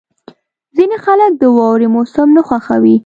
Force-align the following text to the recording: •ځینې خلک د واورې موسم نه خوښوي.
•ځینې 0.75 0.97
خلک 1.05 1.31
د 1.37 1.43
واورې 1.57 1.87
موسم 1.95 2.27
نه 2.37 2.41
خوښوي. 2.47 2.95